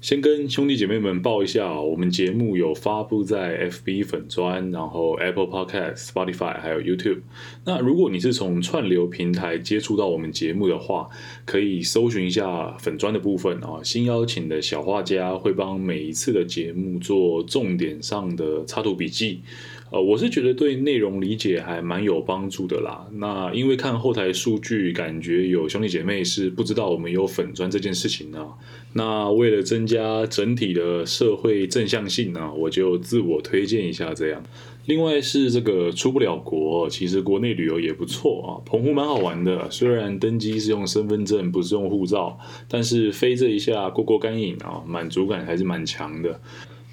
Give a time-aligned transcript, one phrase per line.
[0.00, 7.20] 先跟兄弟姐妹们报一下，我们节目有发布在 FB 粉砖，然后 Apple Podcast、Spotify 还有 YouTube。
[7.66, 11.06] 那如果你是从串流平台接触到我们节目的话，
[11.44, 13.80] 可以搜寻一下粉砖的部分啊。
[13.84, 19.42] 新邀请的小画家会帮每一次的节目做重点上的插图笔记。
[19.90, 23.06] 呃，我是觉得对内容理解还蛮有帮助的啦。
[23.14, 28.46] 那因为看后台数据，感觉有兄弟姐妹是不知道我们有粉砖这件事情呢。
[28.92, 34.42] 那为了增加整体的社会正向性呢，我就自我推荐一下这样。
[34.86, 38.48] 另外是这个出不了国，其实国内旅游也不错啊。
[38.64, 42.38] 澎湖蛮好玩的，虽然登机是用身份证，不是用护照，
[42.68, 46.40] 但是飞这一下过过干瘾啊，满足感还是蛮强的。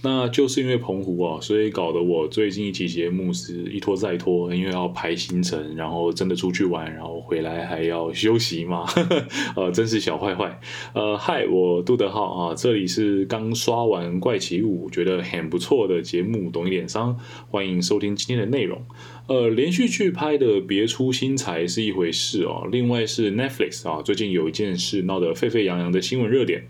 [0.04, 8.86] 那就是因为澎湖啊，所以搞得我最近一期节目是一拖再拖，因为要排行程，然后真的出去玩，然后回来还要休息嘛，
[9.58, 10.60] 呃，真是小坏坏。
[10.94, 17.18] 呃，嗨，我杜德浩啊，这里是刚刷完怪奇物，觉得很不错的节目，懂一点商，
[17.50, 18.80] 欢迎收听今天的内容。
[19.28, 26.66] 呃，连续剧拍的别出心裁是一回事哦，另外是 Netflix 啊，最近有一件事闹得沸沸扬扬的新闻热点。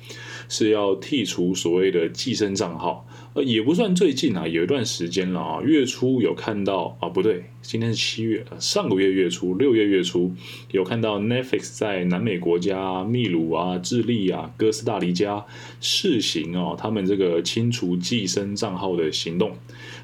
[0.49, 5.61] 是要剔除所谓的寄生账号，呃，也不算最近啊，有一段时间了啊。
[5.61, 10.33] 月初有看到啊，不对，今天是七月，上个月月初，六月月初
[10.71, 15.45] 有看到 Netflix 在南美国家秘鲁啊、智利啊、哥斯达黎加
[15.79, 19.51] 试行哦，他们这个清除寄生账号的行动。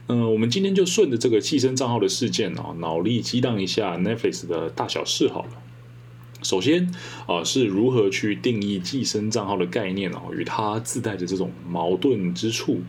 [0.08, 5.50] 嗯，我们今天就顺着这个寄生账号的事件啊，脑力激荡一下 Netflix 的大小事好了。
[6.44, 6.92] 首先
[7.26, 12.82] 啊，是如何去定义寄生账号的概念哦，与它自带的这种矛盾之处。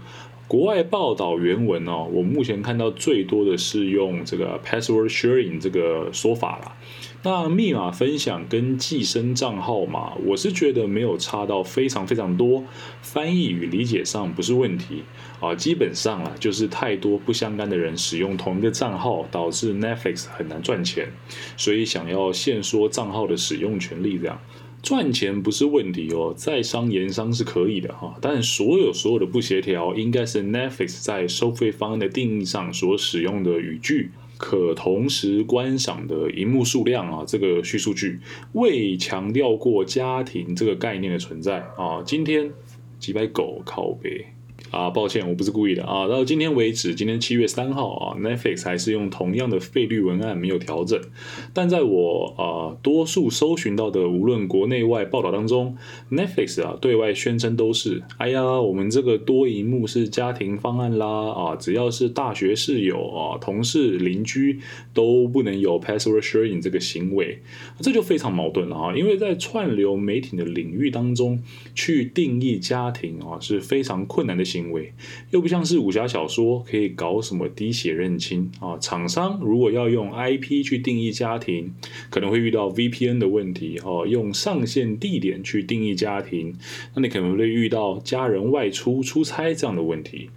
[0.46, 6.76] 国外报道原文哦，我目前看到最多的是用这个 password sharing 这个说法啦。
[7.22, 12.62] 那密码分享跟寄生账号嘛，我是觉得没有差到非常非常多，
[13.00, 15.04] 翻译与理解上不是问题
[15.40, 15.54] 啊。
[15.54, 21.08] 基本上啊，就是太多不相干的人使用同一个账号，导致 Netflix 很难赚钱，
[21.56, 24.38] 所以想要限缩账号的使用权利这样。
[24.84, 38.20] 赚钱不是问题哦，在商言商是可以的哈，但所有所有的不协调，应该是 Netflix 在收费方案的定义上所使用的语句，可同时观赏的荧幕数量啊，这个叙述句
[38.52, 42.02] 未强调过家庭这个概念的存在啊。
[42.04, 42.52] 今天
[42.98, 44.33] 几百狗靠背。
[44.74, 46.08] 啊，抱歉，我不是故意的啊。
[46.08, 51.00] 到今天为止，今天七月三号啊，Netflix 还是用同样的费率文案，没有调整。
[51.52, 55.76] 但在我啊多数搜寻到的，无论国内外报道当中
[56.10, 64.58] ，Netflix 啊对外宣称都是，哎呀，我们这个多荧幕是家庭方案啦啊，只要是大学室友啊、同事、邻居
[64.92, 67.38] 都不能有 password sharing 这个行为，
[67.78, 68.96] 这就非常矛盾了啊。
[68.96, 71.40] 因为在串流媒体的领域当中，
[71.76, 74.63] 去定义家庭啊是非常困难的行为。
[74.72, 74.92] 为
[75.30, 78.78] 又不像是武侠小说可以搞什么滴血认亲啊！
[78.78, 81.74] 厂商如果要用 IP 去定义家庭，
[82.10, 84.06] 可能会遇到 VPN 的问题哦。
[84.06, 86.56] 用上线地点去定义家庭，
[86.94, 90.30] 那你可能会遇到家人外出出差这样的问题。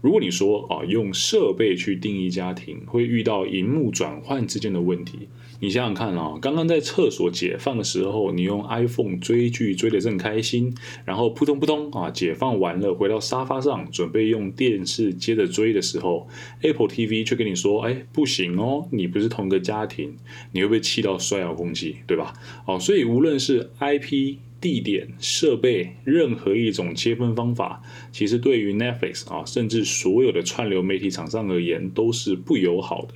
[0.00, 5.28] 如果你说啊，用设备去定义家庭，会遇到荧幕转换之间的问题。
[5.62, 10.74] 你想想看啊，刚刚在厕所解放的时候，你用 iPhone 追剧追得正开心，
[11.04, 16.26] 然后扑通扑通啊，解放完了，回到沙发上准备用电视接着追的时候
[16.62, 20.16] ，Apple TV 却跟你说，哎，不行哦，你不是同一个家庭，
[20.52, 22.32] 你会不会气到摔遥控器，对吧？
[22.66, 27.82] 哦，所以无论是 IP、地点、设备，任何一种切分方法，
[28.12, 33.14] 其实对于 Netflix 啊，甚至所有的串流媒体厂商而言，都是不友好的。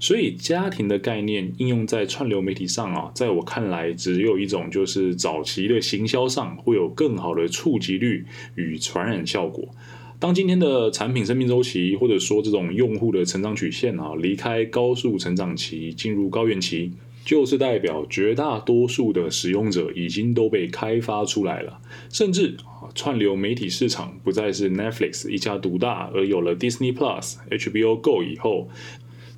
[0.00, 8.26] 所以家庭的概念应用在串流媒体上啊，在我看来，只有一种，就是早期的行销上会有更好的触及率
[8.56, 9.68] 与传染效果。
[10.18, 16.92] 当今天的产品生命周期，或者说这种用户的成长曲线啊，离开高速成长期，进入高原期，
[17.24, 21.80] 就是代表绝大多数的使用者已经都被开发出来了，
[22.10, 28.68] 甚至啊，串流媒体市场不再是 Netflix 一家独大，而有了 Disney Plus、HBO Go 以后。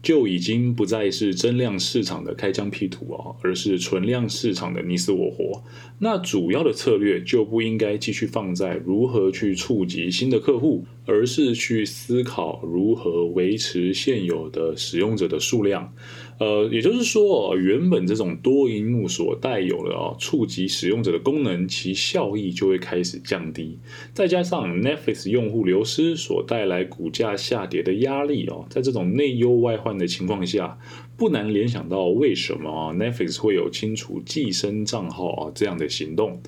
[0.03, 5.65] 就已经不再是增量市场的开疆辟土啊，而是存量市场的你死我活。
[5.99, 15.95] 那主要的策略就不应该继续放在如何去触及新的客户，而是去思考如何维持现有的使用者的数量。
[16.39, 23.79] 呃，也就是说，原本这种多荧幕所带有的啊触及使用者的功能，其效益就会开始降低。
[24.13, 30.79] 再加上 Netflix 用户流失所带来股价下跌的压力哦，在这种内忧外患的情况下，
[31.17, 36.43] 不难联想到为什么 Netflix 会有清除寄生账号啊这样的行动。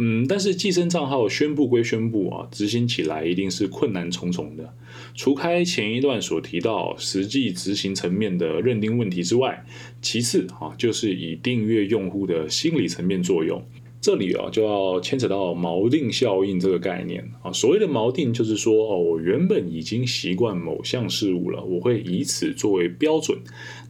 [0.00, 4.72] 嗯，但是寄生账号宣布归宣布啊，执行起来一定是困难重重的。
[5.14, 9.64] 除开前一段所提到实际执行层面的认定问题之外，
[10.00, 13.60] 其次啊，就是以订阅用户的心理层面作用。
[14.00, 17.52] 这里啊，就要牵扯到锚定效应这个概念啊。
[17.52, 23.38] 所谓的锚定，就是说哦，我原本已经习惯某项事物了，我会以此作为标准。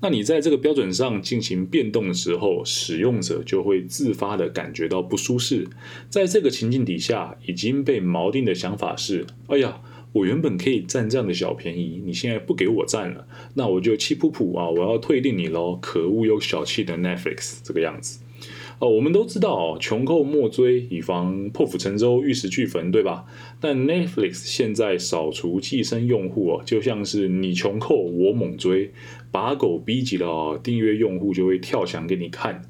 [0.00, 5.68] 那你在这个标准上进行变动的时候，使用者就会自发的感觉到不舒适。
[6.08, 9.82] 在这个情境底下，已经被锚定的想法是：哎呀，
[10.12, 15.78] 我原本可以占这样的小便宜，你现在不给我占了，那我就气噗噗啊，我要退订你喽！
[15.82, 18.20] 可恶又小气的 Netflix，这个样子。
[18.80, 23.24] 哦，我们都知道哦，穷寇莫追，以防破釜沉舟、玉石俱焚，对吧？
[23.60, 28.92] 但 Netflix 现在扫除寄生用户哦，就像是你穷寇我猛追，
[29.32, 32.62] 把狗逼急了哦，订阅用户就会跳墙给你看。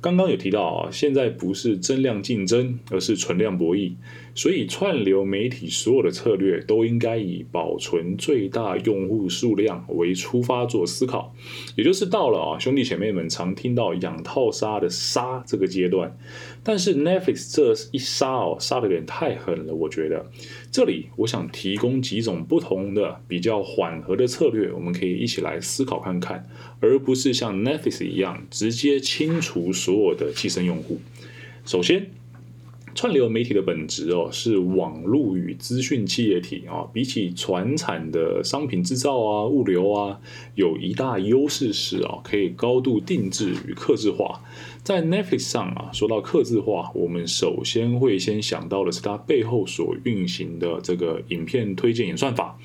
[0.00, 3.94] 刚刚有提到啊，现在不是增量竞争，而是存量博弈。
[4.36, 11.34] 所以串流媒体所有的策略都应该以保存最大用户数量为出发做思考，
[11.74, 16.16] 也就是到了啊兄弟姐妹们常听到养套杀的杀这个阶段。
[16.62, 20.26] 但是 Netflix 这一杀哦，杀的有点太狠了，我觉得。
[20.70, 26.46] 这里我想提供几种不同的比较缓和的策略，我们可以一起来思考看看，
[26.80, 31.00] 而不是像 Netflix 一样直接清除所有的寄生用户。
[31.64, 32.10] 首先。
[32.96, 36.88] 串流媒体的本质哦，是网络与资讯企业体啊。
[36.94, 40.18] 比起传产的商品制造啊、物流啊，
[40.54, 44.40] 有一大优势是啊，可以高度定制与克制化。
[44.82, 52.58] 在 Netflix 上啊，说到克制化，我们首先会先想到的是它背后所运行的这个影片推荐演算法。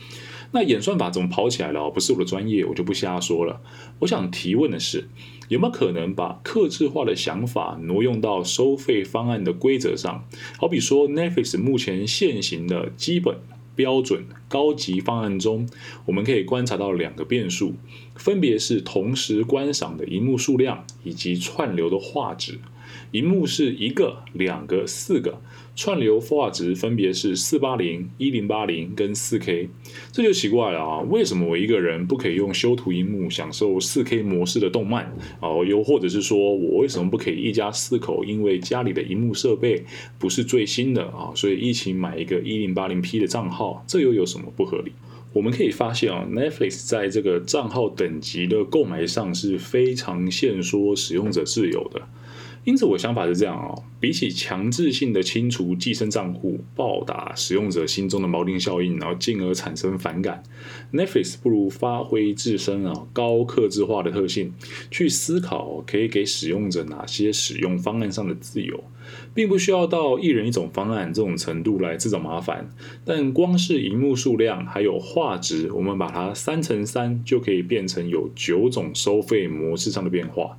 [0.53, 1.89] 那演算法怎么跑起来了？
[1.89, 3.61] 不是我的专业，我就不瞎说了。
[3.99, 5.07] 我想提问的是，
[5.47, 10.25] 有没有可能把克制化的想法挪用到收费方案的规则上？
[10.57, 13.37] 好比说，Netflix 目前现行的基本、
[13.75, 15.69] 标准、高级方案中，
[16.05, 17.75] 我们可以观察到两个变数，
[18.15, 22.59] 分别是同时观赏的荧幕数量以及串流的画质。
[23.11, 25.41] 荧幕是一个、两个、四个，
[25.75, 29.69] 串流画质分别是四八零、一零八零跟四 K，
[30.11, 30.99] 这就奇怪了啊！
[31.01, 35.05] 为什么我一个人不可以用修图荧幕享受四 K 模式的动漫
[35.39, 35.49] 啊？
[35.67, 39.83] 又或者是说我为什么不可以一家四口因为家里的荧幕设备
[40.17, 43.83] 不是最新的啊，所以一起买一个一零八零 P 的账号？
[43.87, 44.91] 这又有什么不合理？
[45.33, 52.01] 我们可以发现啊，Netflix 在这个账号等级的购买上是非常限缩使用者自由的。
[52.63, 53.83] 因此，我想法是这样哦。
[53.99, 60.43] 比起强制性的清除寄生账户，暴打使用者心中的锚定效应，然后进而产生反感
[60.93, 64.53] ，Netflix 不如发挥自身啊高克制化的特性，
[64.89, 68.83] 去思考可以给使用者哪些使用方案上的自由，
[69.33, 72.69] 并不需要到一人一种方案这种程度来制造麻烦。
[73.05, 80.57] 但光是荧幕数量还有画质，我们把它三乘三，就可以变成有九种收费模式上的变化。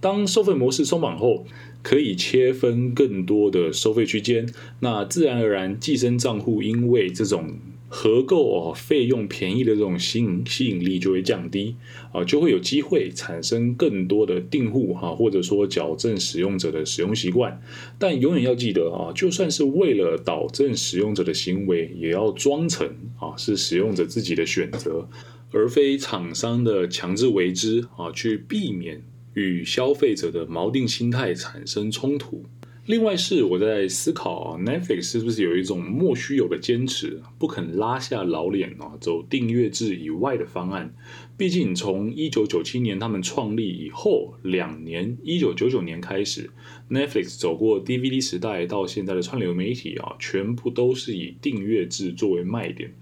[0.00, 1.46] 当收费模式松绑后，
[1.82, 4.48] 可以切分更多的收费区间，
[4.80, 7.58] 那自然而然，寄生账户因为这种
[7.88, 11.74] 合购哦费用便宜的这种吸引吸引力就会降低
[12.12, 17.60] 啊，就会有机会产生更多的订户哈，或者说矫正使用者的使用习惯。
[17.98, 22.88] 但永远要记得啊，就算是为了导正使用者的行为，也要装成
[23.18, 25.08] 啊是使用者自己的选择，
[25.52, 29.02] 而非厂商的强制为之啊，去避免。
[29.34, 32.44] 与消费者的锚定心态产生冲突。
[32.86, 40.92] 另外是我在思考，Netflix 是不是有一种莫须有的坚持，不肯拉下老脸啊，走订阅制以外的方案。
[41.40, 46.50] 毕竟从一九九七年他们创立以后两年，一九九九年开始
[46.90, 52.92] ，Netflix 走过 DVD 时代到现在的串流媒体啊，全部都是以订阅制作为卖点。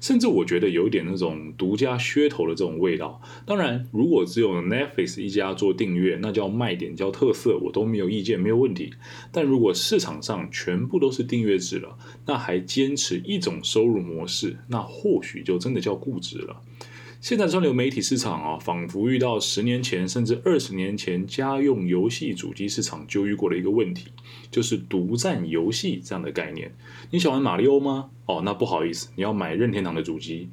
[0.00, 3.20] 甚至我觉得有一点那种独家噱头的这种味道。
[3.44, 8.94] 当然，如果只有 Netflix 一家做订阅，那叫卖点，叫特色，我都没有意见，没有问题。
[9.32, 16.62] 但如果市场上全部都是订阅制了，那还坚持一种收入模式，那或许就真的叫固执了。
[17.20, 24.06] 现在串流媒体市场啊，仿佛遇到十年前甚至二十年前家用游戏主机市场就遇过的一个问题，
[24.52, 26.72] 就是独占游戏这样的概念。
[27.10, 28.10] 你喜欢马里奥吗？
[28.26, 30.48] 哦，那不好意思，你要买任天堂的主机。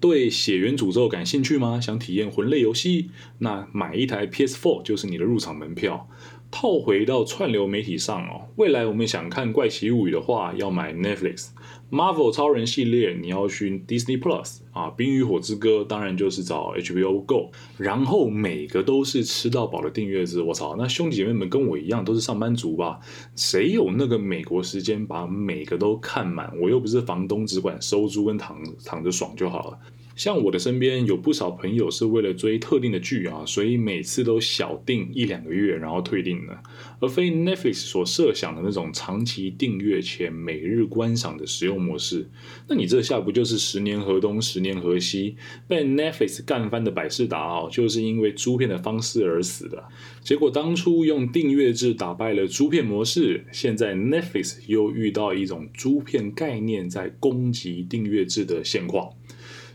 [0.00, 1.80] 对血缘诅咒感兴趣吗？
[1.80, 3.10] 想体验魂类游戏？
[3.38, 6.08] 那买一台 PS4 就是你的入场门票。
[6.50, 11.48] 套回到串流媒体上哦，未来我们想看怪奇物语的话，要买 Netflix。
[11.92, 22.98] Marvel 超人系列你要去 Disney Plus 啊，冰与火之歌当然就是找 HBO Go，然后每个都是吃到饱的订阅制，我操，那兄弟姐妹们跟我一样都是上班族吧？
[23.36, 26.50] 谁有那个美国时间把每个都看满？
[26.62, 28.56] 我又不是房东，只管收租跟躺
[28.86, 29.78] 躺着爽就好了。
[30.14, 36.58] 像我的身边有不少朋友是为了追特定的剧啊，所以每次都小订一两个月，然后退订的，
[37.00, 42.28] 而非 Netflix 所设想的那种长期订阅且每日观赏的使用模式。
[42.68, 45.36] 那你这下不就是十年河东十年河西？
[45.66, 49.82] 被 Netflix 干翻的百事达哦，就是因为租片的方式而死的。
[50.22, 59.10] 结果当初用订阅制打败了租片模式，现在 Netflix 又遇到一种租片概念在攻击订阅制的现况。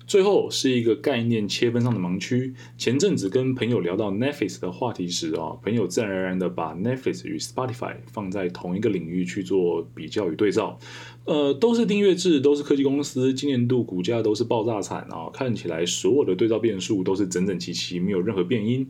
[0.08, 2.54] 最后是一个概念切分上的盲区。
[2.78, 10.80] 前阵子跟朋友聊到 Netflix 的话题时啊，朋友自然而然的把 Netflix 与 Spotify 放在同一个领域去做比较与对照。
[11.26, 15.30] 呃，都是订阅制，都是科技公司，今年度股价都是爆炸惨啊！
[15.34, 18.90] 看起来所有的对照变数都是整整齐齐，没有任何变音。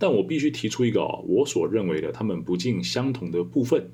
[0.00, 3.88] 但我必须提出一个我所认为的他们不尽相同的部分。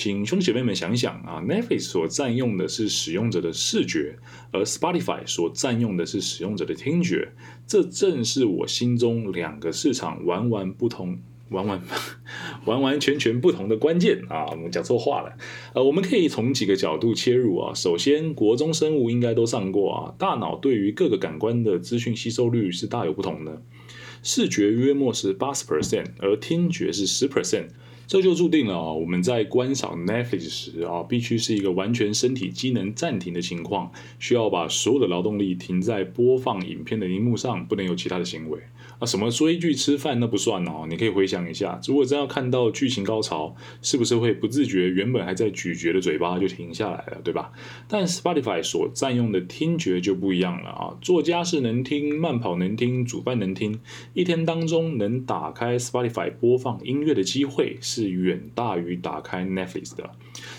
[0.00, 4.16] 请兄弟姐妹们想想啊，Netflix 所占用的是使用者的视觉，
[4.52, 7.32] 而 Spotify 所占用的是使用者的听觉。
[7.66, 11.82] 这正是我心中两个市场完完不同、完完
[12.64, 14.46] 完完全全不同的关键啊！
[14.52, 15.36] 我们讲错话了。
[15.74, 17.74] 呃，我们可以从几个角度切入啊。
[17.74, 23.60] 首先，国中生物应该都上过啊，大脑对于各个感官的资讯吸收率是大有不同的。
[24.22, 27.70] 视觉约莫是八十 percent，而听觉是十 percent。
[28.08, 38.58] 这就注定了啊，我们在观赏 Netflix 时啊，必须是一个完全身体机能暂停的情况，需要把所有的劳动力停在播放影片的荧幕上，不能有其他的行为。
[38.98, 47.52] 啊，什么追剧吃饭那不算哦，你可以回想一下，如果真要看到剧情高潮，是不是会不自觉原本还在咀嚼的嘴巴就停下来了，对吧？
[47.86, 53.78] 但 Spotify 所占用的听觉就不一样了啊，做家事能听，慢跑能听，煮饭能听，
[54.14, 60.10] 一天当中能打开 Spotify 播放音乐的机会是远大于打开 Netflix 的，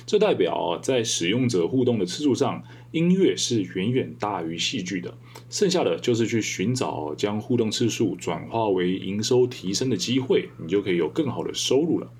[0.05, 2.63] 这代表在使用者互动的次数上。
[2.91, 5.15] 音乐是远远大于戏剧的，
[5.49, 12.11] 剩下的就是去寻找将互动次数转化为营收提升的机会，你就可以有更好的收入了。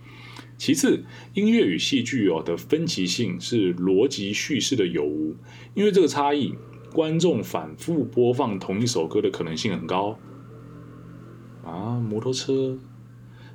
[0.58, 5.36] 其次，音乐与戏剧哦的分歧性是逻辑叙事的有无，
[5.74, 6.54] 因为这个差异，
[6.94, 10.20] 观众反复播放同一首歌的可能性很高。
[11.64, 12.78] 啊，摩托车，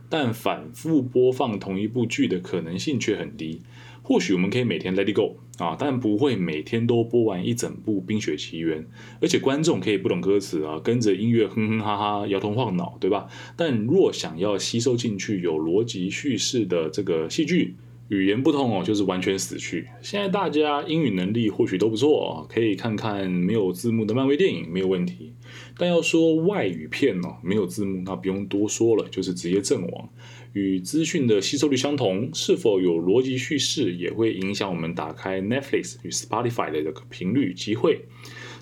[0.08, 3.60] 但反复播放同一部剧的可能性却很低。
[4.02, 8.82] 或许我们可以每天 Let It Go 啊，但不会每天都播完一整部《冰雪奇缘》，
[9.20, 13.28] 而且观众可以不懂歌词啊，跟着音乐哼哼哈哈，摇头晃脑，对吧？
[13.56, 17.76] 但若想要吸收进去有逻辑叙事的这个戏剧，
[18.08, 19.86] 语言不通哦，就是完全死去。
[20.02, 25.32] 现在大家英语能力或许都不错，可以看看没有字幕的漫威电影没有问题。
[25.78, 30.08] 但要说外语片哦，没有字幕，那不用多说了，就是直接阵亡。
[30.54, 38.06] 与资讯的吸收率相同，是否有逻辑叙事，也会影响我们打开 Netflix 与 Spotify 的这个频率机会。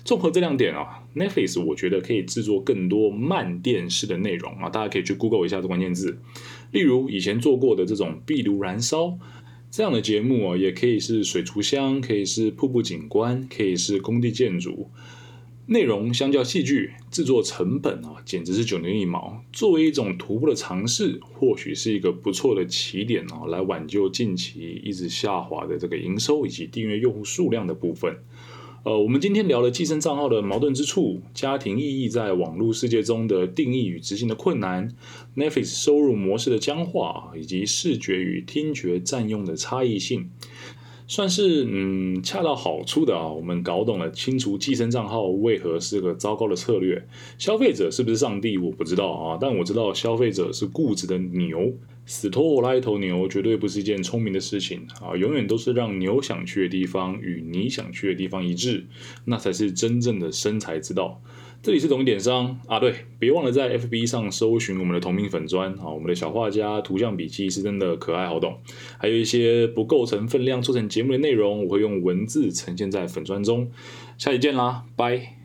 [0.03, 6.17] 综合这两点啊，Netflix 我觉得可以制作更多慢电视的内容啊，大家可以去 Google 一下这关键字。
[6.71, 9.17] 例如以前做过的这种壁炉燃烧
[9.71, 14.89] 这样的节目啊，也可以是水族箱，可以是瀑布景观，可以是工地建筑。
[15.65, 19.41] 内容相较戏剧制作成本啊，简直是九牛一毛。
[19.53, 28.17] 作为一种徒步的尝试，或许是一个不错的起点啊，来挽救近期一直下滑的这个营收以及订阅用户数量的部分。
[28.83, 34.93] 呃，我们今天聊了寄生账号的矛盾之处，家庭意义在网络世界中的定义与执行的困难
[35.37, 40.29] ，Netflix 收入模式的僵化，以及视觉与听觉占用的差异性。
[41.07, 47.05] 算是嗯恰到好处的啊，我们搞懂了清除寄生账号为何是个糟糕的策略。
[47.37, 51.73] 消费者是不是上帝，我不知道啊，但我知道消费者是固执的牛，
[52.05, 58.85] 死拖我拉一头牛绝对不是一件聪明的事情啊，永远都是让牛想去的地方与你想去的地方一致，
[59.25, 61.21] 那才是真正的生财之道。
[61.63, 68.59] 这里是懂一点商啊，对，别忘了在 FB 上搜寻我们的同名粉砖啊，我们的小画家图像笔记是真的可爱好懂，
[68.97, 73.71] 还有一些不构成分量做成节目的内容，我会用文字呈现在粉砖中。
[74.17, 75.42] 下期见啦，拜。